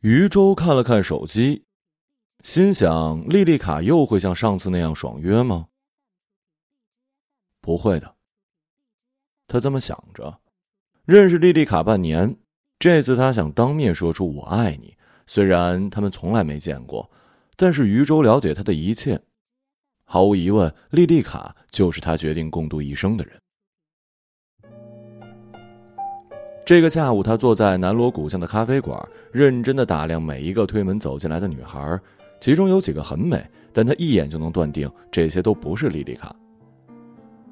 [0.00, 1.64] 余舟看了看手机，
[2.44, 5.66] 心想：莉莉卡又会像上次那样爽约吗？
[7.60, 8.14] 不会的。
[9.48, 10.38] 他这么想着。
[11.04, 12.36] 认识莉莉卡半年，
[12.78, 14.96] 这次他想当面说出“我爱你”。
[15.26, 17.10] 虽然他们从来没见过，
[17.56, 19.20] 但是余舟了解他的一切。
[20.04, 23.42] 毫无疑问，莉莉卡就是他决定共度一生的人。
[26.68, 31.98] 这个下午，他坐在南锣鼓巷的咖啡馆，认真的打量每一个推门走进来的女孩，
[32.40, 36.36] 其中有几个很美，但他一眼就能断定这些都不是莉莉卡。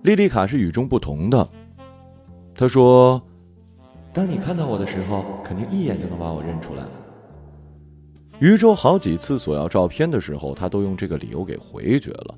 [0.02, 1.48] 莉莉卡是与众不同的。
[2.54, 3.22] 他说
[4.12, 6.82] ：“当你看到我的时候，肯定一眼就能把我认出来。”
[8.38, 12.34] 余舟好几次索要照片的时候，他都用这个理由给回绝了。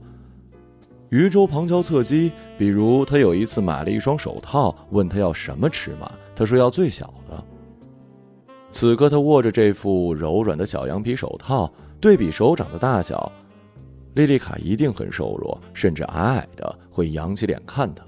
[1.08, 6.08] 余舟旁敲侧击，比如他有一次买了一双手套，问他要什么尺码，
[6.38, 7.44] 他说要最小的。
[8.70, 11.68] 此刻他握着这副柔软的小羊皮手套，
[12.00, 13.32] 对比手掌的大小，
[14.14, 18.04] 莉莉卡一定很瘦弱，甚至矮矮的，会扬起脸看他。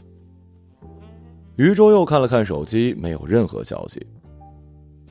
[1.56, 4.06] 余周又看了看手机，没有任何消息。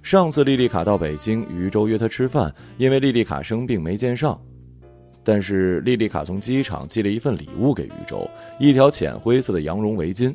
[0.02, 4.40] 上次莉莉卡到北京，余周约她吃饭，因为莉莉卡生病没见上。
[5.26, 8.26] 但是莉莉卡从机场寄了一份礼物给余周，
[8.60, 10.34] 一条浅灰色的羊绒围巾。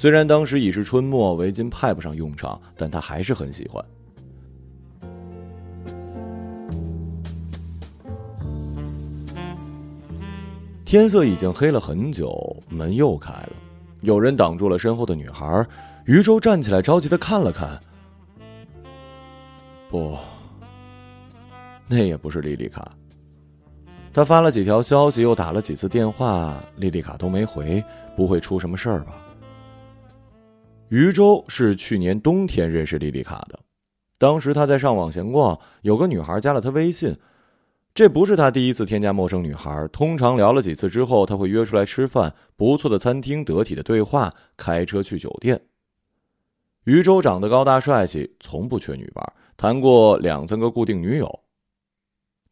[0.00, 3.84] 虽然当时已是春末，围巾派不上用场，但他还是很喜欢。
[10.86, 13.52] 天色已经黑了很久，门又开了，
[14.00, 15.66] 有人挡住了身后的女孩。
[16.06, 17.78] 余舟站起来，着急的看了看。
[19.90, 20.16] 不，
[21.86, 22.90] 那也不是莉莉卡。
[24.14, 27.84] 他发了几条消息，又打了几次电话，莉莉卡都没回，
[28.16, 29.12] 不会出什么事儿吧？
[30.90, 33.60] 余舟是去年冬天认识莉莉卡的，
[34.18, 37.16] 当时他在上网闲逛，有个女孩加了他微信。
[37.94, 45.60] 这不是他第一次添加陌生女孩，通常聊了几次之后，他会约出来吃饭，不错的餐厅，得体的对话，开车去酒店。
[46.84, 49.32] 余舟长得高大帅气，从不缺女伴。
[49.56, 51.40] 谈过两三个固定女友，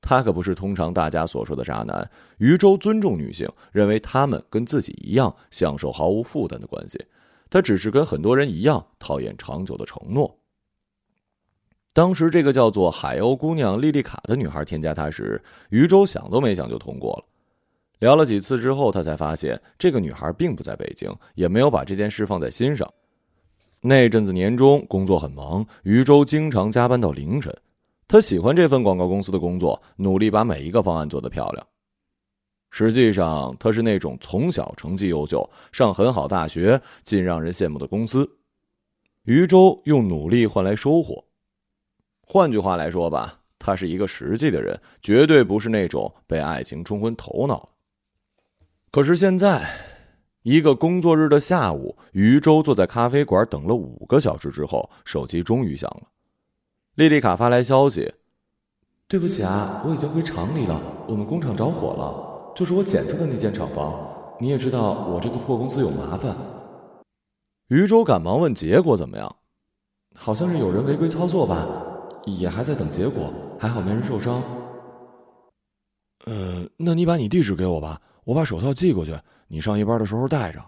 [0.00, 2.08] 他可不是通常大家所说的渣男。
[2.38, 7.04] 余舟尊重女性，认为她们跟自己一样享受毫无负担的关系。
[7.50, 10.38] 他只是跟很多人一样讨厌长久的承诺。
[11.92, 17.24] 当时这个叫做海鸥姑娘莉莉卡的女孩添加他时，余舟想都没想就通过了。
[17.98, 22.88] 聊了几次之后，他才发现这个女孩并不在北京，也没有把这件事放在心上。
[23.80, 27.52] 那阵子年终工作很忙，余舟经常加班到凌晨。
[28.06, 31.66] 他喜欢这份广告公司的工作，努力把每一个方案做得漂亮。
[32.70, 38.28] 实际上，他是那种从小成绩优秀、上很好大学、尽让人羡慕的公司。
[39.24, 41.24] 余舟用努力换来收获。
[42.22, 47.70] 换句话来说吧，他是一个实际的人，绝对不是那种被爱情冲昏头脑。
[48.90, 49.68] 可是现在。
[50.44, 56.08] 一个工作日的下午，余舟坐在咖啡馆等了五个小时之后，手机终于响了。
[56.94, 58.14] 莉莉卡发来消息
[59.06, 62.27] ：“对不起啊，我已经回厂里了，我们工厂着火了，
[62.58, 63.94] 就是我检测的那间厂房。
[64.40, 66.36] 你也知道，我这个破公司有麻烦。”
[67.70, 69.36] 余舟赶忙问：“结果怎么样
[70.18, 71.64] ？”“好像是有人违规操作吧，
[72.26, 74.42] 也还在等结果，还好没人受伤。
[76.26, 80.60] ”“呃，那你把你地址给我吧，我把手套寄过去。”你上夜班的时候带着。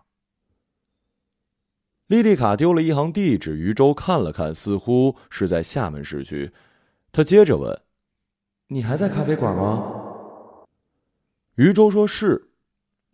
[2.07, 6.53] 莉莉卡丢了一行地址，余舟看了看，似乎是在厦门市区。
[7.11, 7.81] 他接着问
[8.71, 9.97] ：“你还在咖啡馆吗？”
[11.61, 12.49] 余舟说是。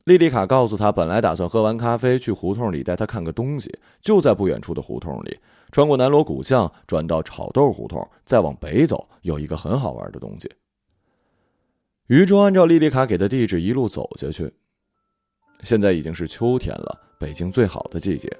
[0.04, 5.36] 莉莉卡告诉他，本来打算喝完咖啡去胡同里带他看个东西，就在不远处的胡同里，
[5.72, 10.48] 穿过南锣鼓巷，转到炒豆胡同，再往北走，有一个很好玩的东西。
[12.06, 14.54] 余舟按照莉莉卡给的地址一路走下去。
[15.64, 18.30] 现在已经是秋天了，北京最好的季节。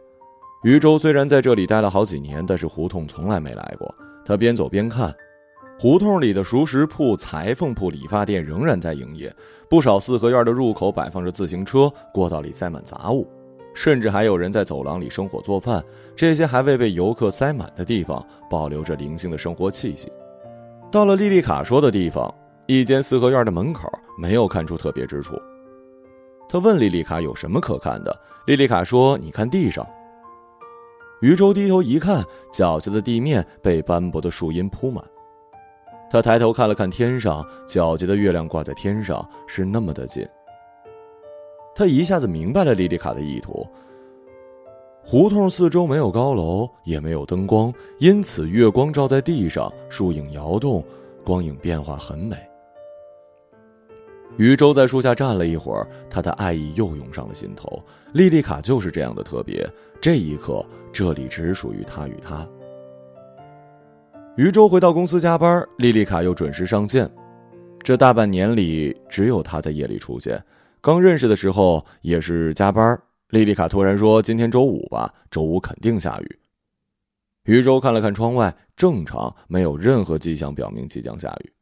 [0.63, 3.93] 余舟虽然在这里待了好几年，但是胡同从来没来过。
[4.25, 5.13] 他边走边看，
[5.79, 9.35] 胡同里的熟食铺、裁缝铺、理发店仍然在营业，
[9.69, 13.29] 不少四合院的入口摆放着自行车，过道里塞满杂物，
[13.75, 15.85] 甚至还有人在走廊里生火做饭。
[16.17, 20.11] 这些还未被游客塞满的地方，保留着零星的生活气息。
[20.91, 22.35] 到了莉莉卡说的地方，
[22.67, 23.87] 一间四合院的门口，
[24.17, 25.35] 没有看出特别之处。
[26.49, 29.87] 他问莉莉卡有什么可看的，莉莉卡说：“你看地上。”
[31.21, 35.05] 余舟低头一看，脚下的地面被斑驳的树荫铺满。
[36.17, 40.27] 他抬头看了看天上，皎洁的月亮挂在天上，是那么的近。
[41.75, 43.67] 他一下子明白了莉莉卡的意图。
[45.05, 50.83] 胡同四周没有高楼，也没有灯光，因此月光照在地上，树影摇动，
[51.23, 52.35] 光影变化很美。
[54.39, 57.83] 余舟在树下站了一会儿，他的爱意又涌上了心头。
[58.15, 59.69] 莉莉卡就是这样的特别，
[60.01, 60.65] 这一刻，
[60.95, 62.49] 这里只属于他与她。
[64.37, 67.11] 余舟回到公司加班，莉莉卡又准时上线。
[67.83, 70.43] 这大半年里，只有她在夜里出现。
[70.83, 73.01] 刚认识的时候也是加班。
[73.31, 76.39] 莉莉卡突然说：“今天周五吧，周五肯定下雨。”
[77.45, 81.53] 余舟看了看窗外，正常，没有任何迹象表明即将下雨。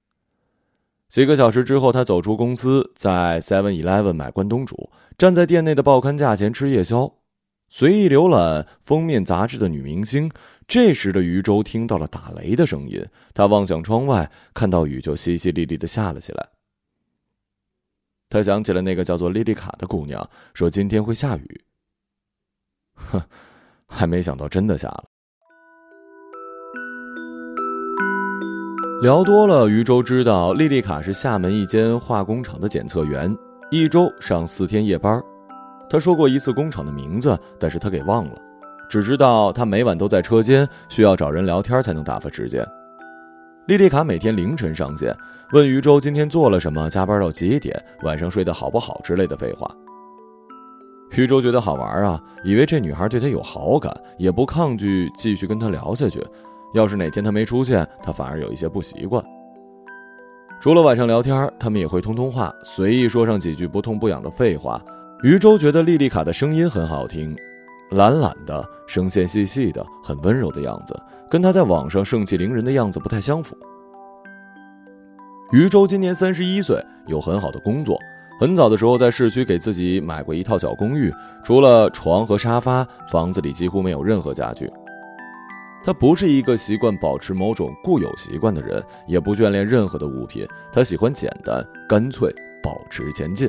[1.09, 7.15] 几个小时之后，他走出公司，在 Seven Eleven 买关东煮，站在店内的报刊架前吃夜宵，
[7.69, 10.29] 随意浏览封面杂志的女明星。
[10.67, 16.49] 这时的余舟听到了打雷的声音，他望向窗外，看到雨就淅淅沥沥的下了起来。
[18.31, 21.65] 他想起了那个叫做莉莉卡的姑娘，说今天会下雨。
[22.95, 23.23] 哼，
[23.87, 25.05] 还没想到真的下了。
[29.03, 33.37] 聊多了，余舟知道莉莉卡是厦门一间化工厂的检测员，
[33.71, 35.23] 一周上四天夜班。
[35.91, 38.41] 他说过一次工厂的名字，但是他给忘了，
[38.89, 42.67] 只知道他每晚都在车间，需要找人聊天才能打发时间。
[43.67, 45.15] 莉莉卡每天凌晨上线。
[45.53, 49.71] 问余舟今天做了什么，加班到几点，晚上睡得好不好之类的废话。
[51.17, 56.21] 余舟觉得好玩啊，以为这女孩对他有好感，也不抗拒继续跟他聊下去。
[56.75, 59.23] 要是哪天他没出现，他反而有一些不习惯。
[60.61, 64.83] 除了晚上聊天，他们也会通通话，随意说上几句不痛不痒的废话。
[65.23, 67.37] 余舟觉得莉莉卡的声音很好听，
[67.95, 71.01] 懒懒的，声线细细的，很温柔的样子，
[71.31, 73.57] 跟他在网上盛气凌人的样子不太相符。
[75.53, 77.97] 余舟今年三十一岁，有很好的工作。
[78.41, 81.15] 很早的时候，在市区给自己买过一套小公寓，
[81.45, 84.69] 除了床和沙发，房子里几乎没有任何家具。
[85.85, 90.45] 他不是一个习惯保持某种固有习惯的人，也不眷恋任何的物品。
[90.73, 93.49] 他喜欢简单、干脆，保持前进。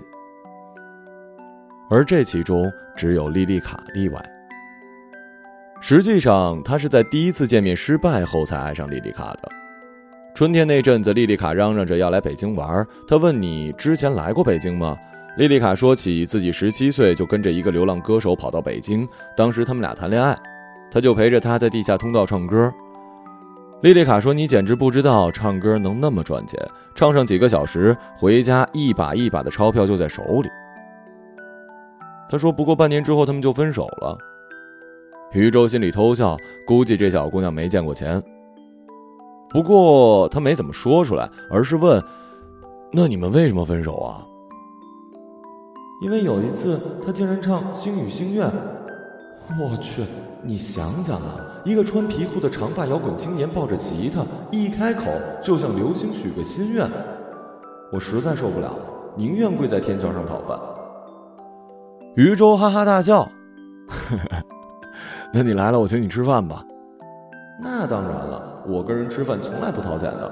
[1.90, 4.35] 而这其中只有莉莉卡例外。
[5.88, 9.52] 实际上，他是在第一次见面失败后才爱上莉莉卡的。
[10.34, 12.84] 春天那阵子，莉莉卡嚷嚷着要来北京玩。
[13.08, 14.98] 他问你之前来过北京吗？
[15.38, 20.36] 莉莉卡说起自己十七岁就跟着一个流浪歌手跑到北京，当时他们俩谈恋爱，
[20.92, 22.74] 他就陪着他在地下通道唱歌。
[23.84, 26.60] 莉莉卡说：“你简直不知道唱歌能那么赚钱，
[26.96, 30.50] 唱上几个小时，回家一把一把的钞票就在手里。”
[32.28, 34.18] 他说：“不过半年之后他们就分手了。”
[35.36, 38.24] 余舟心里偷笑，估计这小姑娘没见过钱。
[39.50, 42.02] 不过他没怎么说出来，而是问
[42.90, 44.24] ：“那你们为什么分手啊？”
[46.02, 48.48] 因为有一次他竟然唱《星语心愿》，
[49.60, 50.04] 我去，
[50.42, 51.36] 你想想啊，
[51.66, 55.06] 一个穿皮裤的长发摇滚青年抱着吉他，一开口
[55.42, 56.90] 就向流星许个心愿，
[57.92, 58.74] 我实在受不了，
[59.18, 60.58] 宁愿跪在天桥上讨饭。
[62.16, 63.30] 余舟哈哈大笑
[65.38, 66.64] ：“那你来了，我请你吃饭吧。”
[67.62, 68.64] 那当然了。
[68.66, 70.32] 我跟人吃饭从来不掏钱的。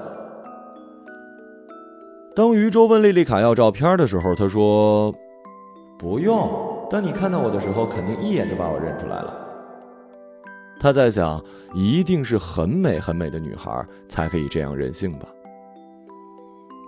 [2.34, 5.14] 当余舟问莉莉卡要照片的时候，他说
[5.98, 6.50] ：“不用。
[6.90, 9.32] 当你看到我的时候，肯定一眼就把我认出来了。”
[10.80, 11.40] 他在想，
[11.74, 15.28] 一定是很美很美的女孩才可以这样任性吧。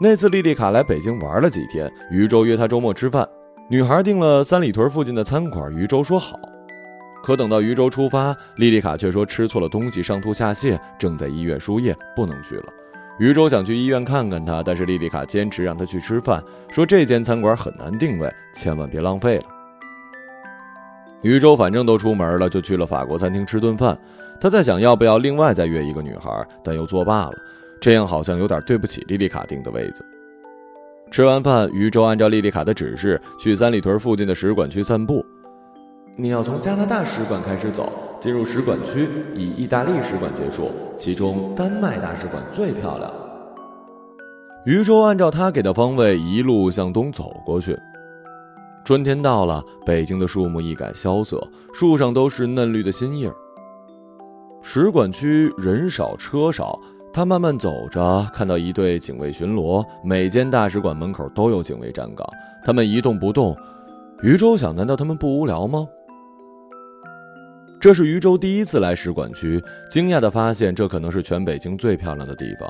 [0.01, 3.29] 那次莉莉卡来北京玩了几天，余舟约她周末吃饭，
[3.71, 6.37] 女孩订了三里屯附近的餐馆，余舟说好。
[7.27, 12.73] 可等到余舟出发，莉莉卡却说吃错了东西，上吐下泻，正在医院输液，不能去了。
[13.19, 16.41] 余舟想去医院看看她，但是莉莉卡坚持让她去吃饭，
[16.71, 19.45] 说这间餐馆很难定位，千万别浪费了。
[21.23, 23.99] 余舟反正都出门了，就去了法国餐厅吃顿饭。
[24.41, 27.35] 他在想要不要另外再约一个女孩，但又作罢了，
[27.81, 30.07] 这样好像有点对不起莉莉卡订的位子。
[31.11, 35.27] 吃完饭，余舟按照莉莉卡的指示去三里屯附近的使馆区散步。
[36.19, 43.13] 你要从加拿大使馆开始走，进入使馆区，以意大利使馆结束，其中丹麦大使馆最漂亮。
[44.65, 47.79] 余舟按照他给的方位一路向东走过去。
[48.83, 53.31] 春天到了，北京的树木一改萧瑟，树上都是嫩绿的新叶。
[54.63, 56.81] 使馆区人少车少，
[57.13, 62.27] 他慢慢走着，看到一队警卫巡逻，每间大使馆门口都有警卫站岗，
[62.65, 63.55] 他们一动不动。
[64.23, 65.87] 余舟想，难道他们不无聊吗？
[67.87, 72.69] 这是余舟第一次来使馆区，惊讶地发现这可能是全北京最漂亮的地方。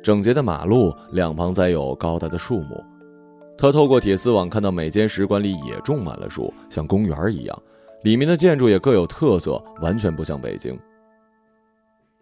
[0.00, 2.80] 整洁的马路两旁栽有高大的树木，
[3.58, 7.62] 他透过铁丝网看到每间使馆里也种满了树，像公园一样。
[8.04, 10.78] 里面的建筑也各有特色，完全不像北京。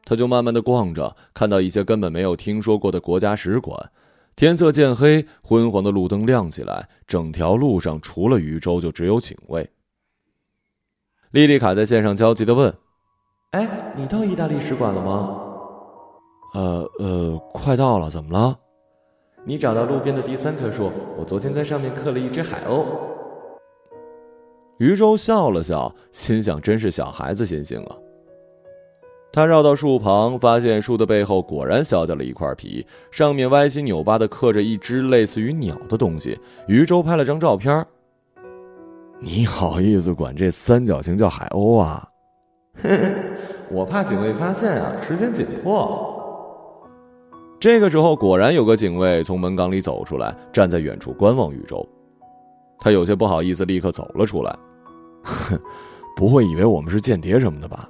[0.07, 3.91] 他就慢慢的逛着，看到一些根本没有听说过的国家使馆。
[4.35, 9.69] 天色渐黑，昏黄的路灯亮起来，整条路上除了余舟，就只有警卫。
[11.33, 12.73] 莉莉卡在线上焦急的问
[13.51, 15.41] ：“哎，你到意大利使馆了吗
[16.55, 18.57] ？”“呃呃，快到了，怎么了
[19.45, 22.85] ？”“你找到路边的第三棵树，我昨天在上面刻了一只海鸥。”
[24.79, 27.97] 余舟笑了笑，心想：“真是小孩子心性啊。”
[29.33, 36.39] 他绕到树旁，发现树的背后果然削掉了一块皮，上面歪七扭八的刻着一只类似于鸟的东西。
[36.69, 37.85] 余舟拍了张照片。
[39.19, 42.07] 你好意思管这三角形叫海鸥啊？
[43.71, 46.13] 我怕警卫发现啊，时间紧迫。
[47.59, 51.87] 这个时候，果然有个警卫从门岗里走出来，站在远处观望宇宙。
[52.79, 54.55] 他有些不好意思，立刻走了出来。
[55.25, 55.59] 哼，
[56.15, 57.89] 不会以为我们是间谍什么的吧？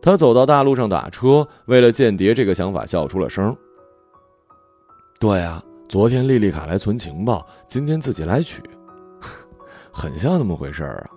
[0.00, 3.54] 他走到大路上打车，为了间谍这个想法笑出了声。
[5.18, 8.62] 对啊，昨天莉莉卡来存情报，今天自己来取，
[9.94, 11.10] 很像那么回事儿啊。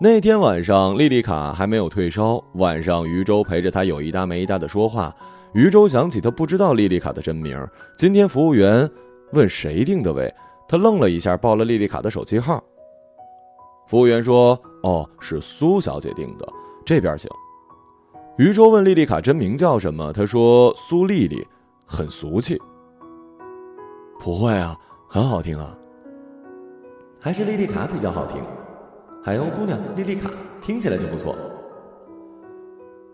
[0.00, 2.42] 那天晚上，莉莉卡还没有退烧。
[2.54, 5.14] 晚上，余舟陪着她有一搭没一搭的说话。
[5.52, 7.58] 余舟想起他不知道莉莉卡的真名。
[7.96, 8.90] 今天服务员
[9.32, 10.34] 问谁订的位，
[10.66, 12.62] 他愣了一下，报了莉莉卡的手机号。
[13.86, 16.46] 服务员说：“哦，是苏小姐订的。”
[16.84, 17.30] 这边请。
[18.36, 21.46] 余舟问莉莉卡真名叫什么，她说苏丽丽，
[21.86, 22.60] 很俗气。
[24.18, 24.76] 不会啊，
[25.08, 25.74] 很好听啊。
[27.26, 28.40] 还是莉莉卡比较好听，
[29.20, 30.30] 海鸥姑娘莉莉卡
[30.62, 31.34] 听起来就不错。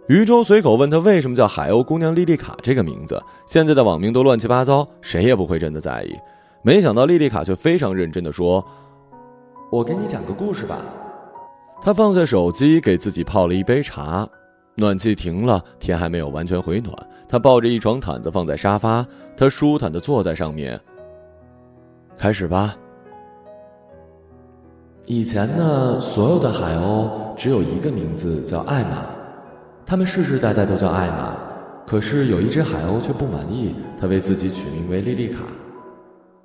[0.06, 6.14] 余舟随口问她为什么叫海鸥姑娘莉莉卡这个名字，现在的网名都乱七八糟，谁也不会真的在意。
[6.60, 8.62] 没想到莉莉卡却非常认真的说
[9.72, 10.76] ：“我给你讲个故事吧。”
[11.80, 14.28] 他放下手机，给自己泡了一杯茶。
[14.74, 16.94] 暖气停了，天还没有完全回暖。
[17.26, 20.78] 他抱着一床毯子放在沙发，他舒坦的坐在上面。
[22.18, 22.76] 开始吧。
[25.06, 29.04] 以前呢，所有的海鸥只有一个名字叫艾玛，
[29.84, 31.36] 它们世世代代都叫艾玛。
[31.84, 35.40] 可是有一只海鸥却不满意，它为自己取名为莉莉卡。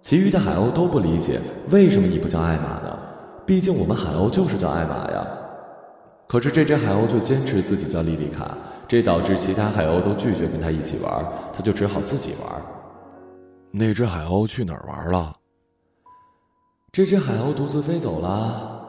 [0.01, 2.97] 其余的海鸥都不理解，为什么你不叫艾玛呢？
[3.45, 5.25] 毕竟我们海鸥就是叫艾玛呀，
[6.27, 11.23] 可是这只海鸥就坚持自己叫莉莉卡，这导致其他海鸥都拒绝跟他一起玩，
[11.53, 12.61] 他就只好自己玩。
[13.71, 15.33] 那只海鸥去哪儿玩了？
[16.97, 18.81] 这只海鸥独自飞走了，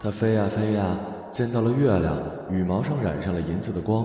[0.00, 0.98] 它飞呀飞呀，
[1.30, 2.16] 见到了月亮，
[2.50, 4.02] 羽毛上染上了银色的光。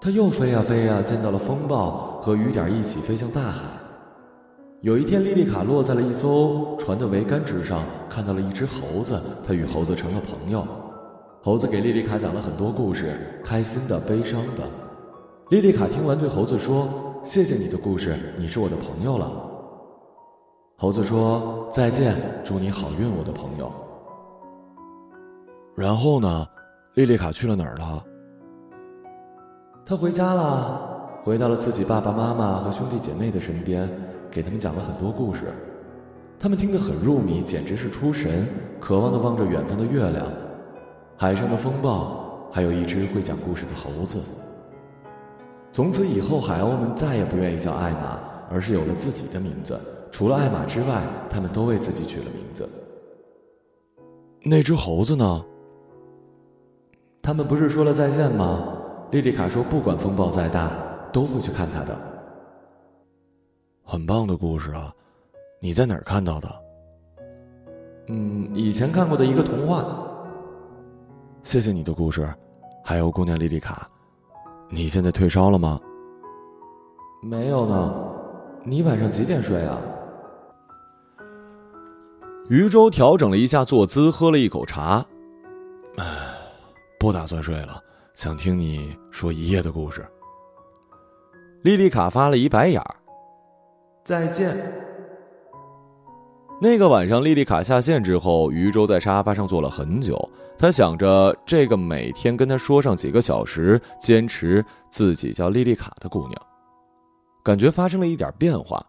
[0.00, 3.64] 它又飞呀飞呀，见到了风暴，和雨点一起飞向大海。
[4.82, 10.64] 有一天，莉莉卡落在了一艘船的桅杆之上，看到了一只猴子，她与猴子成了朋友。
[11.42, 14.62] 猴子给莉莉卡讲了很多故事，开心的、悲伤的。
[15.48, 16.88] 莉莉卡听完，对猴子说
[17.24, 19.28] ：“谢谢你的故事，你是我的朋友了。”
[20.80, 23.70] 猴子说：“再见，祝你好运，我的朋友。”
[25.76, 26.48] 然后呢？
[26.94, 28.02] 莉莉卡去了哪儿了？
[29.84, 30.80] 她回家了，
[31.22, 33.86] 回到了自己爸爸妈妈和兄弟姐妹的身边。
[34.30, 35.52] 给他们讲了很多故事，
[36.38, 38.48] 他们听得很入迷，简直是出神，
[38.80, 40.26] 渴望的望着远方的月亮、
[41.14, 44.18] 海上的风暴，还有一只会讲故事的猴子。
[45.72, 48.18] 从此以后，海鸥们再也不愿意叫艾玛，
[48.50, 49.78] 而是有了自己的名字。
[50.10, 52.68] 除了艾玛之外，他们都为自己取了名字。
[54.42, 55.44] 那只猴子呢？
[57.22, 58.76] 他们不是说了再见吗？
[59.10, 60.70] 莉莉卡说，不管风暴再大，
[61.12, 61.96] 都会去看他的。
[63.84, 64.94] 很棒的故事啊！
[65.60, 66.48] 你在哪儿看到的？
[68.08, 69.84] 嗯，以前看过的一个童话。
[71.42, 72.32] 谢谢你的故事，
[72.84, 73.88] 还有姑娘莉莉卡。
[74.68, 75.80] 你现在退烧了吗？
[77.22, 77.94] 没有呢。
[78.62, 79.78] 你晚上几点睡啊？
[82.50, 85.06] 余舟调整了一下坐姿，喝了一口茶。
[85.98, 86.04] 唉，
[86.98, 87.80] 不打算睡了，
[88.16, 90.04] 想听你说一夜的故事。
[91.62, 92.96] 莉莉卡发了一白眼儿。
[94.04, 94.56] 再见。
[96.60, 100.28] 那个晚上，莉莉卡下线之后，余舟在沙发上坐了很久。
[100.58, 106.34] 他想着这个每天跟他说上几个小时、坚持自己叫莉莉卡的姑娘，
[107.44, 108.84] 感觉发生了一点变化。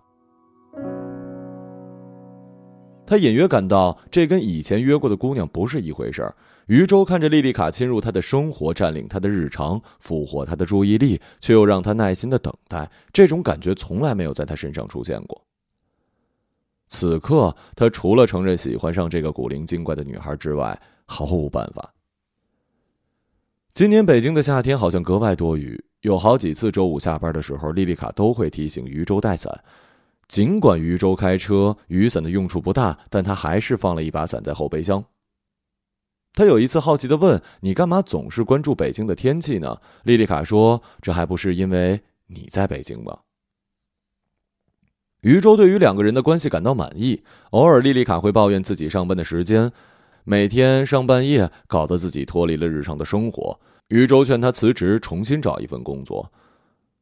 [3.11, 6.33] 他隐约感到这跟以前约过的姑娘不是一回事儿。
[6.67, 12.89] 余舟看着莉莉卡侵入他的生活，占领他的日常，俘获他的注意力，却又让他耐心的等待。
[13.11, 15.43] 这种感觉从来没有在他身上出现过。
[16.87, 21.93] 此刻，他除了承认喜欢上这个古灵精怪的女孩之外，毫无办法。
[23.73, 29.61] 今年北京的夏天好像格外多雨，有好几次周五下班的时候，莉莉卡都会提醒余舟带伞。
[30.31, 35.03] 尽管余舟开车，雨伞的用处不大，但他还是放了一把伞在后备箱。
[36.31, 43.19] 他有一次好奇的问：“你干嘛总是关注北京的天气呢？”莉莉卡说：“这还不是因为你在北京吗？”
[45.19, 47.25] 余舟对于两个人的关系感到满意。
[47.49, 49.69] 偶尔，莉莉卡会抱怨自己上班的时间，
[50.23, 53.59] 每天上半夜，搞得自己脱离了日常的生活。
[53.89, 56.31] 余舟劝他辞职，重新找一份工作。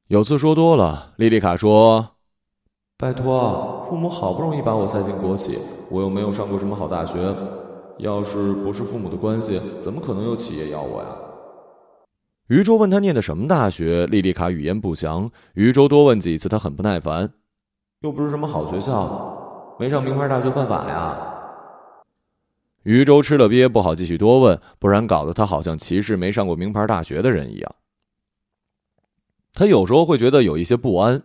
[0.08, 2.16] 有次说多了，莉莉卡说
[3.02, 5.58] ：“拜托，父母好不容易把我塞进国企，
[5.90, 7.34] 我又没有上过什么好大学，
[7.98, 11.08] 要是不是父母的关系，怎么可能有企业要我呀？”
[12.48, 15.32] 余舟问他念的什么大学，莉莉卡语焉不详。
[15.54, 17.32] 余舟多问几次，他很不耐烦。
[18.02, 21.18] 又不是什么好学校，没上名牌大学犯法呀。
[22.84, 27.76] 余舟吃了瘪，不好继续多问，不然搞得他好像歧视没上过名牌大学的人一样。
[29.54, 31.24] 他有时候会觉得有一些不安，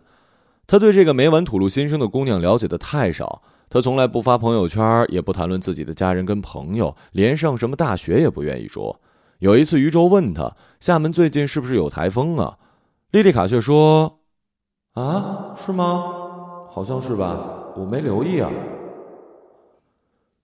[0.67, 3.41] 他对这个没完吐露心声的姑娘了解的太少。
[3.69, 9.01] 他从来不发朋友圈，也不谈论自己的家人跟朋友，连上什么大学也不愿意说。
[9.39, 12.57] 有一次，余舟问他：“厦门最近是不是有台风啊？”
[13.11, 14.19] 莉莉卡却说
[14.93, 16.03] ：“啊，是吗？”
[16.71, 17.37] 好像是吧，
[17.75, 18.49] 我没留意啊。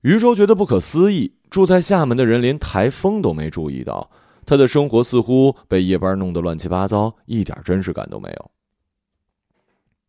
[0.02, 4.10] 余舟觉得不可思议，住在厦门的人连台风都没注意到，
[4.46, 8.52] 他的生活似乎被夜班弄得乱七八糟，一点真实感都没有。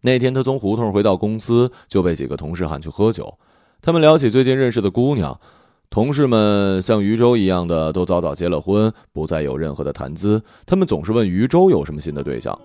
[0.02, 3.32] 那天他从胡同回到公司，就被几个同事喊去喝酒，
[3.80, 5.40] 他们聊起最近认识的姑娘，
[5.88, 12.59] 同事们像余舟一样的都早早结了婚，不再有任何的谈资，他们总是问余舟有什么新的对象。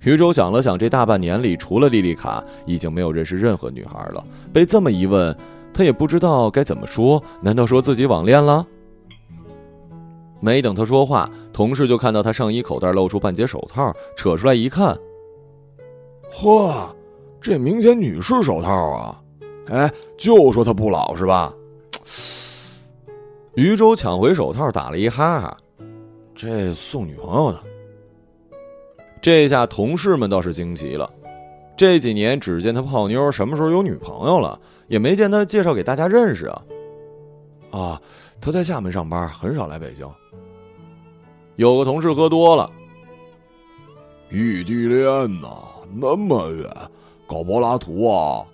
[0.00, 4.24] 余舟想了想，这大半年里，除了莉莉卡，已经没有认识任何女孩了。
[4.52, 5.32] 被这么一问，
[5.72, 7.22] 他也不知道该怎么说。
[7.40, 8.66] 难道说自己网恋了？
[10.40, 14.98] 没等他说话，同事就看到他上衣口袋露出半截手套，扯出来一看，
[16.32, 16.72] 嚯，
[17.40, 19.22] 这明显女士手套啊！
[19.68, 21.54] 哎，就说他不老实吧？
[23.54, 25.56] 余舟抢回手套，打了一哈哈，
[26.34, 27.62] 这送女朋友的。
[29.20, 31.08] 这下同事们倒是惊奇了，
[31.76, 34.58] 这几年只见他泡妞，什么时候有女朋友了？
[34.88, 36.62] 也没见他介绍给大家认识啊！
[37.70, 38.02] 啊，
[38.40, 40.10] 他在厦门上班，很少来北京。
[41.56, 42.70] 有个同事喝多了，
[44.30, 45.48] 异地恋呐，
[45.94, 46.68] 那么远，
[47.26, 48.44] 搞柏拉图啊？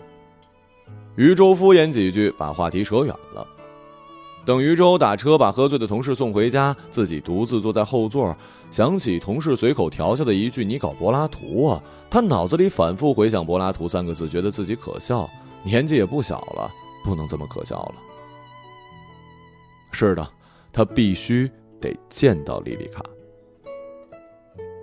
[1.16, 3.46] 余舟敷衍几句，把话题扯远了。
[4.44, 8.34] 等余舟打车把喝醉的同事送回家，自己独自坐在后座，
[8.70, 15.28] 想起同事随口调笑的一句“你搞柏拉图啊”，他脑子里反复回想“柏拉图”三个字，觉得自己可笑，
[15.62, 16.70] 年纪也不小了，
[17.04, 17.94] 不能这么可笑了。
[19.92, 20.26] 是的，
[20.72, 23.02] 他必须得见到莉莉卡。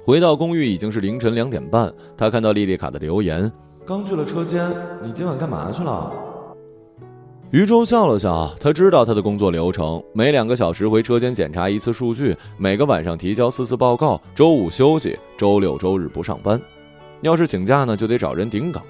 [0.06, 3.52] 回到公寓已经是凌晨两点半，他看到莉莉卡的留言
[3.88, 4.72] ：“刚去了车间，
[5.04, 6.14] 你今晚干嘛去了？”
[7.50, 16.62] 余周笑了笑，他知道他的工作流程：每两个小时回车间检查一次数据，每个晚上提交四次报告，周五休息，周六周日不上班。
[17.22, 18.84] 要是请假呢，就得找人顶岗。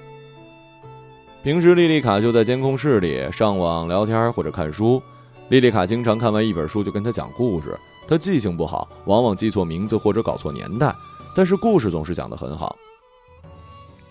[1.43, 5.01] 平时莉莉卡就在监控室里上网聊天或者看书。
[5.47, 7.69] 莉莉卡经常看完一本书就跟他讲故事。
[8.07, 10.95] 他记性不好，往往记错名字或者搞错年代，
[11.35, 12.75] 但是故事总是讲得很好。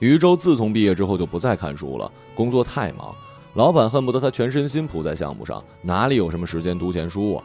[0.00, 3.14] 余舟自从毕业之后就不再看书了，工作太忙。
[3.54, 7.44] 老板恨不得他全身心扑在项目上，哪里有什么时间读闲书啊？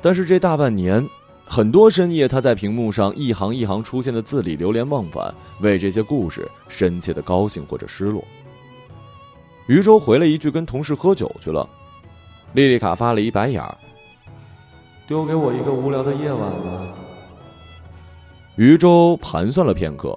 [0.00, 1.06] 但是这大半年，
[1.44, 8.24] 很多深夜，他在屏幕上一行一行出现的字里流连忘返，为这些故事深切的高兴或者失落。
[9.66, 11.68] 余舟回了一句：“跟同事喝酒去了。”
[12.54, 13.76] 莉莉卡发了一白眼儿
[15.10, 16.94] ：“丢给我一个无聊的夜晚吧。”
[18.54, 20.16] 余舟盘算了片刻，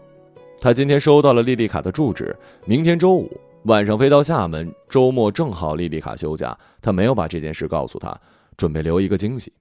[0.61, 2.35] 他今天收到了莉莉卡的住址，
[2.67, 3.27] 明天周五。
[3.63, 8.15] 晚上飞到厦门，周末正好莉莉卡休假，他没有把这件事告诉她，
[8.55, 9.51] 准备留一个惊喜。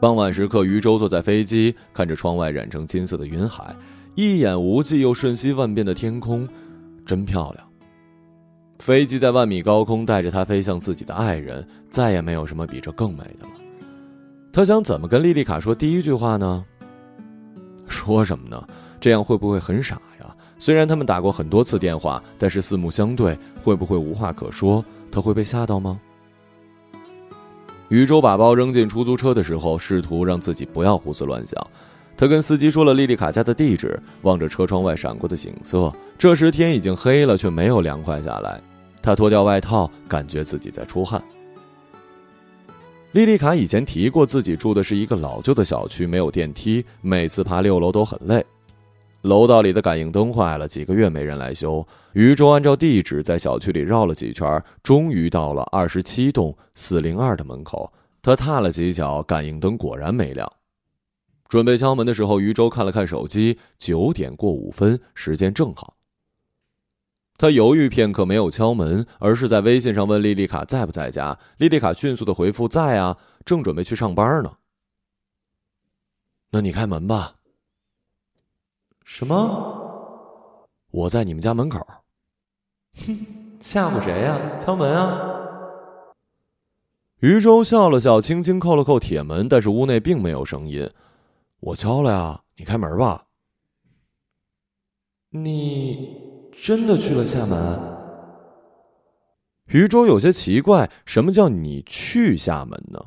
[0.00, 3.76] 傍晚时刻，余舟坐在飞机，看着窗外染成金色的云海，
[4.14, 6.48] 一眼无际又瞬息万变的天空，
[7.04, 7.69] 真漂亮。
[8.80, 13.50] 飞机在万米高空带着他飞向自己的爱人，再也没有什么比这更美的了。
[14.50, 16.64] 他想怎么跟莉莉卡说第一句话呢？
[17.86, 18.66] 说什么呢？
[18.98, 20.34] 这样会不会很傻呀？
[20.58, 24.84] 虽然他们打过很多次电话，但是四目相对，会不会无话可说？
[25.10, 26.00] 他会被吓到吗？
[27.88, 31.66] 余舟把包扔进出租车的时候，试图让自己不要胡思乱想。
[32.16, 35.92] 他跟司机说了莉莉卡家的地址，望着车窗外闪过的景色。
[36.18, 38.60] 这时天已经黑了，却没有凉快下来。
[39.02, 41.22] 他脱掉外套，感觉自己在出汗。
[43.12, 48.44] 莉莉卡以前提过，自己住的是一个老旧的小区，没有电梯，每次爬六楼都很累。
[49.22, 51.86] 楼道里的感应灯坏了，几个月没人来修。
[52.12, 57.92] 余舟按照地址在小区里绕了几圈，终于到了二十七栋四零二的门口。
[58.22, 60.50] 他踏了几脚，感应灯果然没亮。
[61.48, 65.96] 准备敲门的时候，余舟看了看手机，九点过五分，时间正好。
[67.40, 71.38] 他犹豫片刻，没有敲门，而是在微信上问莉莉卡在不在家。
[71.56, 74.58] 莉莉卡迅速的回复：“在啊，正准备去上班呢。”
[76.52, 77.36] 那你开门吧。
[79.06, 80.68] 什么？
[80.90, 81.80] 我在你们家门口。
[83.06, 83.26] 哼，
[83.62, 84.38] 吓唬谁呀？
[84.58, 85.38] 敲门啊！
[87.20, 90.86] 余舟笑了笑，轻轻扣了扣铁门，但是屋内并没有声音。
[91.60, 93.24] 我敲了呀，你开门吧。
[95.30, 96.29] 你
[96.62, 97.80] 真的去了厦门？
[99.68, 103.06] 余舟有些奇怪，什么叫你去厦门呢？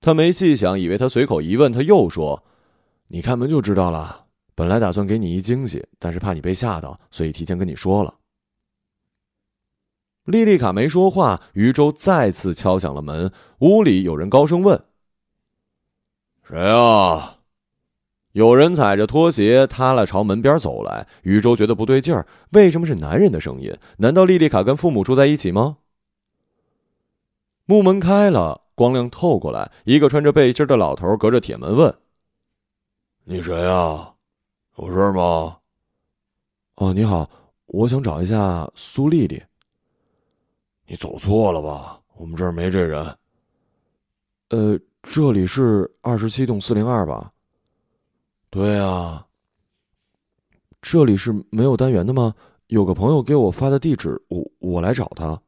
[0.00, 2.44] 他没细想，以为他随口一问，他又说
[3.08, 4.26] ：“你开门就知道了。
[4.54, 8.14] 本来打算给你一惊喜，但是怕你被吓到，所以提前跟你说了。”
[10.24, 14.80] 莉莉卡没说话，余舟再次敲响了门，屋里有人高声问。
[16.46, 17.37] 谁啊？
[18.32, 21.06] 有人踩着拖鞋塌了朝门边走来。
[21.22, 23.76] 宇舟觉得不对劲儿，为什么是男人的声音？
[23.96, 25.78] 难道莉莉卡跟父母住在一起吗？
[27.64, 31.94] 木门开了，光亮透过来，一个穿着背心的老头隔着铁门问
[33.24, 34.12] ：“你谁呀？
[34.76, 35.56] 有事吗
[36.76, 37.28] ？”“哦，你好，
[37.66, 39.42] 我想找一下苏丽丽。
[40.86, 42.00] ”“你走错了吧？
[42.16, 43.16] 我们这儿没这人。
[44.50, 44.78] ”“呃。”
[45.10, 47.32] 这里是二十七栋四零二吧？
[48.50, 49.24] 对啊。
[50.80, 52.34] 这里是没有单元的吗？
[52.68, 55.40] 有个朋友给我发的地址，我我来找他。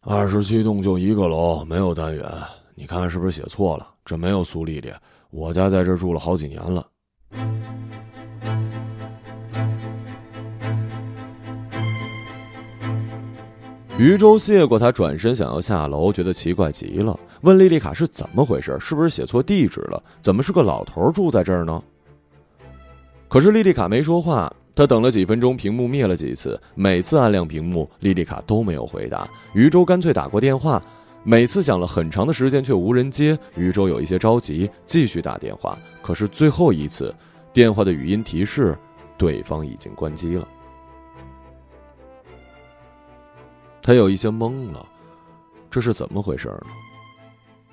[0.00, 2.24] 二十七栋就一个楼，没有单元，
[2.74, 3.94] 你看是不是写错了？
[4.04, 4.92] 这没有苏丽丽，
[5.30, 6.86] 我家在这住了好几年了。
[13.98, 20.00] 余舟谢过他，转身想要下楼，觉得奇怪极了，问莉莉卡是怎么回事，是不是写错地址了？
[20.22, 21.82] 怎么是个老头住在这儿呢？
[23.26, 29.28] 可是莉莉卡没说话，他等了几分钟，屏幕灭了几次，每次按亮屏幕，莉莉卡都没有回答。
[29.52, 30.80] 余舟干脆打过电话，
[31.24, 35.76] 每次响了很长的时间却无人接，余舟有一些着急，继续打电话。
[36.02, 37.12] 可是最后一次，
[37.52, 38.78] 电话的语音提示，
[39.16, 40.46] 对方已经关机了。
[43.88, 44.86] 他有一些懵了，
[45.70, 46.66] 这是怎么回事呢？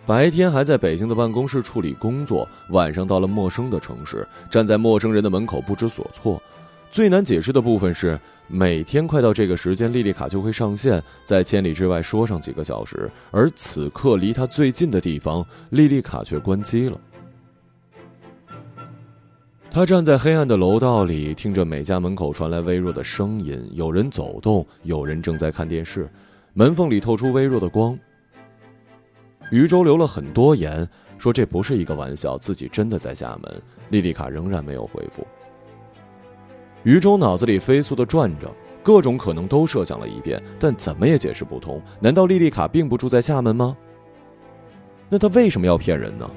[0.06, 6.42] 白天还在北京的办公室处理工作，晚上到了陌生的城市，站在陌生人的门口不知所措。
[6.90, 16.98] 最难解释的部分是，每天快到这个时间，莉莉卡就会上线，在千里之外说上几个小时，而此刻离他最近的地方，莉莉卡却关机了。
[19.76, 26.10] 他站在黑暗的楼道里，听着每家门口传来微弱的声音，有人走动，有人正在看电视，
[26.54, 28.00] 门缝里透出微弱的光。
[29.52, 33.62] 余舟留了很多言，说这不是一个玩笑，自己真的在厦门。
[33.90, 35.28] 莉莉卡仍然没有回复。
[36.84, 38.50] 余舟脑子里飞速的转着，
[38.82, 41.82] 各种可能都设想了一遍，但怎么也解释不通。
[42.00, 43.76] 难道莉莉卡并不住在厦门吗？
[45.10, 46.32] 那她为什么要骗人呢？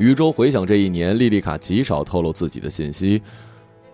[0.00, 3.20] 余舟回想这一年，莉莉卡极少透露自己的信息，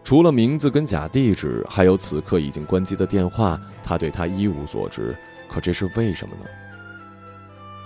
[0.04, 5.16] 除了名字跟假地址，还有此刻已经关机的电话，他对她一无所知。
[5.48, 6.44] 可这是为什么呢？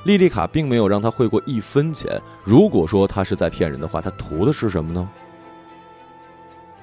[0.04, 2.20] 莉莉卡并没有让他汇过一分钱。
[2.44, 5.08] 如果说他是在骗人的话，他图的是什么呢？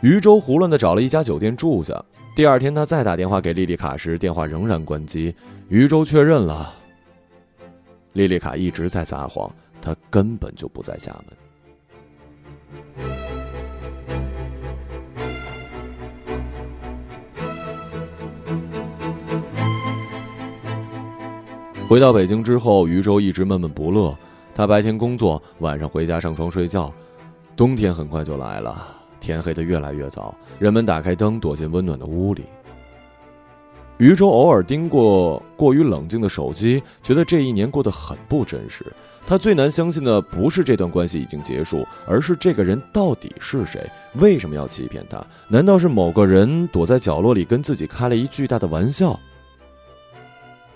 [0.02, 2.04] 余舟胡乱的找了一家酒店住下。
[2.36, 5.36] 第二天，他再打电话给莉莉卡时，电话仍然关机。
[5.70, 6.74] 余舟确认了，
[8.14, 9.52] 莉莉卡一直在撒谎。
[9.82, 11.38] 他根本就不在厦门。
[21.88, 24.14] 回到北京之后，余舟一直闷闷不乐。
[24.54, 26.92] 他白天工作，晚上回家上床睡觉。
[27.56, 28.88] 冬天很快就来了，
[29.20, 32.44] 天黑的越来越早，人们打开灯，躲进温暖的屋里。
[34.00, 38.86] 余舟偶尔盯过过于冷静的手机，觉得这一年过得很不真实。
[39.28, 43.86] 他最难相信的不是这段关系已经结束，而是这个人到底是谁？
[44.14, 45.22] 为什么要欺骗他？
[45.50, 49.20] 难道是某个人躲在角落里跟自己开了一巨大的玩笑？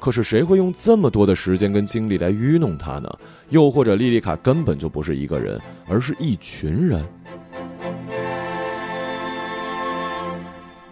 [0.02, 3.10] 可是谁会用这么多的时间跟精力来愚弄他呢？
[3.52, 7.06] 又或者莉莉卡根本就不是一个人，而是一群人？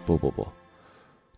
[0.06, 0.48] 不不不，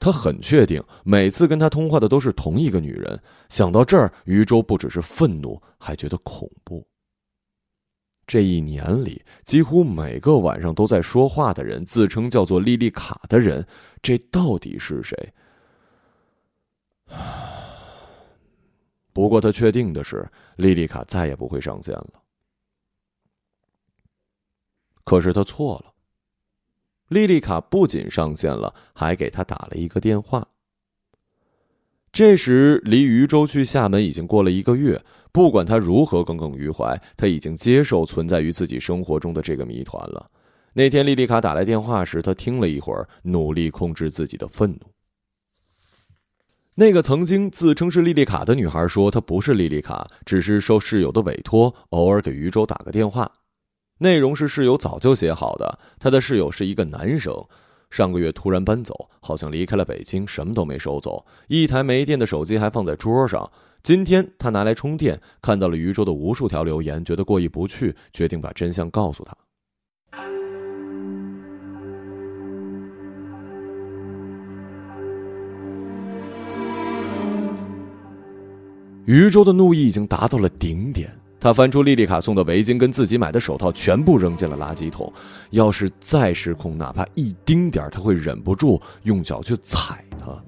[0.02, 3.22] 他很确定每次跟他通话的都是同一个女人。
[3.48, 6.84] 想到这儿，余舟不只是愤怒，还觉得恐怖。
[8.26, 13.64] 这一年里，几乎每个晚上都在说话的人，自称叫做莉莉卡的人，
[14.02, 15.32] 这到底是谁？
[19.12, 22.24] 不过他确定的是，莉莉卡再也不会上线了。
[25.04, 25.91] 可是他错了，
[27.12, 30.48] 莉莉卡不仅上线了，还给他打了一个电话。
[32.12, 40.30] 这时离余舟去厦门已经过了一个月，不管他如何耿耿于怀，他已经接受存在于自己生活中的这个谜团了。
[40.74, 44.80] 那天莉莉卡打来电话时，他听了一会儿，努力控制自己的愤怒。
[46.74, 53.30] 那个曾经自称是莉莉卡的女孩说：“她不是莉莉卡，只是受室友的委托，偶尔给余舟打个电话。
[54.02, 55.78] 内容是室友早就写好的。
[55.98, 57.32] 他的室友是一个男生，
[57.88, 63.50] 上个月突然搬走，好像离开了北京，什么都没收走，一台没电的手机还放在桌上。
[63.82, 69.34] 今天他拿来充电，看到了余舟的无数条留言，觉得过意不去，决定把真相告诉他。”
[79.04, 81.10] 余舟的怒意已经达到了顶点，
[81.42, 85.12] 他翻出莉莉卡送的围巾跟自己买的手套，全部扔进了垃圾桶。
[85.50, 90.40] 要是再失控，哪怕一丁点他会忍不住用脚去踩他。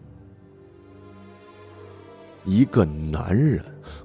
[2.45, 3.61] 一个男人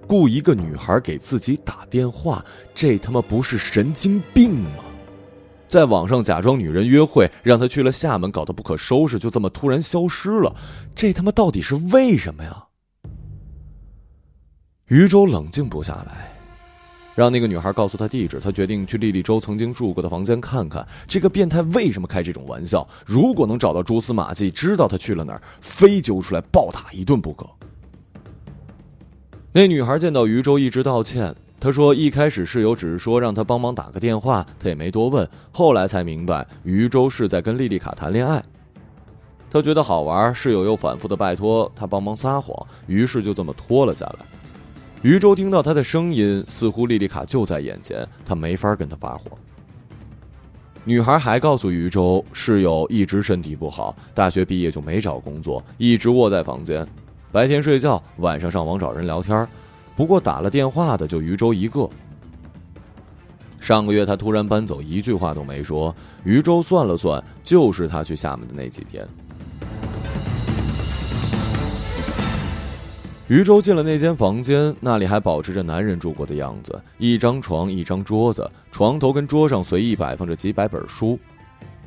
[0.07, 4.83] 雇一个女孩给自己打电话，这他妈不是神经病吗？
[5.67, 10.55] 在网上假装女人约会，让他去了厦门，搞得不可收拾，就这么突然消失了，
[10.95, 12.65] 这他妈到底是为什么呀？
[14.87, 16.33] 余舟冷静不下来，
[17.19, 18.39] 让那个女孩告诉他地址。
[18.39, 22.87] 他决定去莉莉周曾经住过的房间看看，这个变态为什么开这种玩笑。
[23.05, 27.45] 如果能找到蛛丝马迹，知道他去了哪儿，非揪出来暴打一顿不可。
[29.51, 31.35] 那女孩见到余舟，一直道歉。
[31.59, 35.29] 她说一开始室友只是说让他帮忙打个电话，她也没多问。
[35.51, 38.41] 后来才明白，余舟是在跟莉莉卡谈恋爱。
[39.51, 44.25] 他觉得好玩，室友又反复的拜托他帮忙撒谎，于是就这么拖了下来。
[45.01, 49.31] 余舟听到他的声音，似乎莉莉卡就在眼前，他没法跟他发火。
[50.83, 56.85] 女孩还告诉余舟，室友一直身体不好，大学毕业就没找工作，一直窝在房间，
[57.31, 59.47] 白天睡觉，晚上上网找人聊天。
[59.95, 61.89] 不过打了电话的就余舟一个。
[63.61, 65.95] 上个月他突然搬走，一句话都没说。
[66.25, 69.07] 余舟算了算，就是他去厦门的那几天。
[73.29, 81.17] 余舟进了那间房间，那里还保持着男人住过的样子：一张床，一张桌子，床头跟桌上随意摆放着几百本书，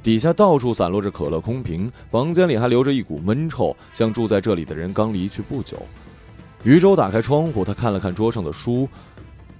[0.04, 1.90] 底下到处散落着可乐空瓶。
[2.12, 5.76] 房间里还留着一股闷臭，像住在这里的人刚离去不久。
[6.62, 8.88] 余舟打开窗户，他看了看桌上的书，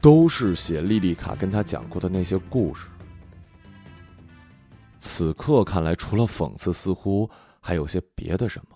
[0.00, 2.86] 都是写莉莉卡跟他讲过的那些故事。
[5.00, 8.71] 此刻看来，除了讽刺，似乎还有些别的什么。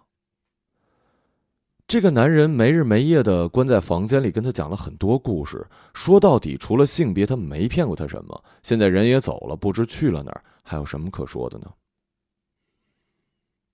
[1.89, 5.65] 这个男人没日没夜的关在房间里，跟他讲了很多故事。
[5.95, 8.45] 说到底，除了性别，他没骗过他什么。
[8.63, 11.71] 现在人也走了，不知去了哪儿，还有什么可说的呢？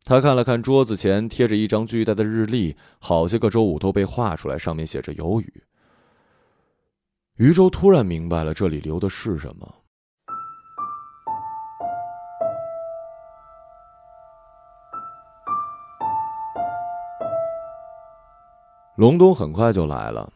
[0.05, 5.63] 他看了看桌子前贴着一张巨大的日历，好些个周五都被画出来，上面写着“有雨”。
[7.37, 9.75] 余舟突然明白了，这里留的是什么。
[18.97, 20.31] 隆冬很快就来了，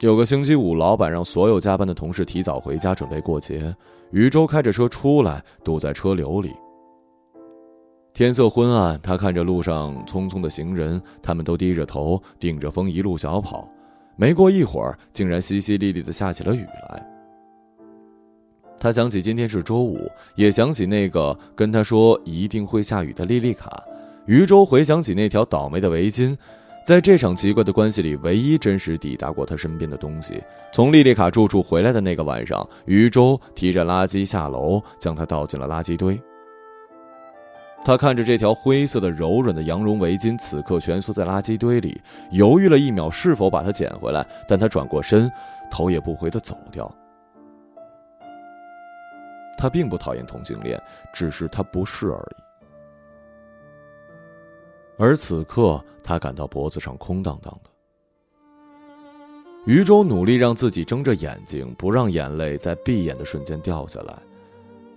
[0.00, 3.74] 有个星期五，老板让所有加班的同事提早回家，准备过节。
[4.10, 6.52] 余舟开着车出来，堵在车流里。
[8.12, 13.66] 天色昏暗，他看着路上匆匆的行人，他们都低着头，顶着风一路小跑。
[14.16, 17.08] 没过一会儿，竟然淅淅沥沥的下起了雨来。
[18.78, 19.98] 他想起今天是周五，
[20.36, 23.82] 也想起那个跟他说一定会下雨的莉莉卡。
[24.26, 26.36] 余舟回想起那条倒霉的围巾。
[26.84, 30.42] 在这场奇怪的关系里，唯一真实抵达过他身边的东西，
[30.72, 36.20] 从莉莉卡住处回来的那个晚上，余舟提着垃圾下楼，将它倒进了垃圾堆。
[37.84, 42.00] 他看着这条灰色的柔软的羊绒围巾，此刻蜷缩在垃圾堆里，
[42.32, 44.26] 犹豫了一秒，是否把它捡回来。
[44.48, 45.30] 但他转过身，
[45.70, 46.92] 头也不回的走掉。
[49.56, 50.80] 他并不讨厌同性恋，
[51.12, 52.51] 只是他不是而已。
[55.02, 57.70] 而此刻，他感到脖子上空荡荡的。
[59.64, 64.16] 余舟努力让自己睁着眼睛，不让眼泪在闭眼的瞬间掉下来。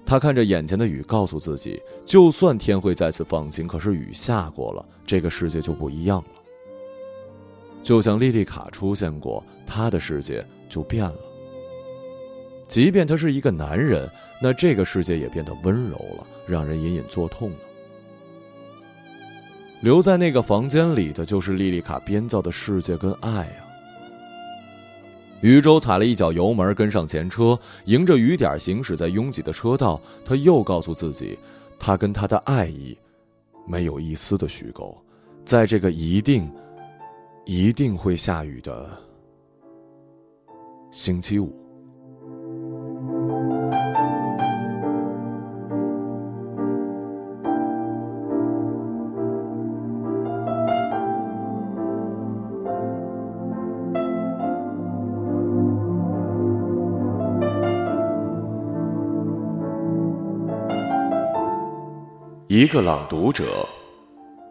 [0.06, 6.42] 他看着眼前的雨，告诉自己，就算天会再次放晴，可是雨下过了，这个世界就不一样了。
[7.82, 11.18] 就像莉莉卡出现过，他的世界就变了。
[12.68, 14.08] 即便他是一个男人，
[14.40, 17.52] 那这个世界也变得温柔了，让人隐隐作痛。
[19.86, 23.62] 留在那个房间里的就是莉莉卡编造的世界跟爱啊。
[25.42, 30.02] 余舟踩了一脚油门，跟上前车，迎着雨点行驶在拥挤的车道。
[30.26, 31.38] 他又告诉自己，
[31.78, 32.98] 他跟他的爱意，
[33.68, 35.00] 没有一丝的虚构，
[35.46, 36.52] 在这个一定。
[37.46, 38.90] 一定会下雨的
[40.90, 41.65] 星期五。
[62.76, 63.66] 个朗读者，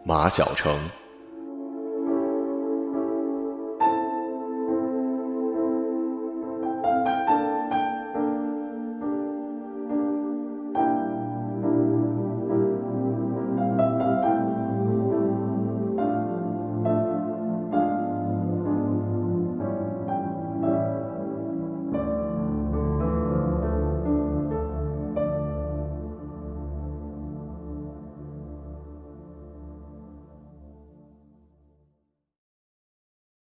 [0.03, 0.75] 马晓成。